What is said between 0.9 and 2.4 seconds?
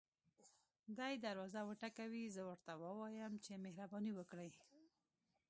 دی دروازه وټکوي